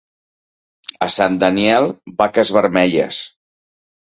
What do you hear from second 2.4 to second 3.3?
vermelles.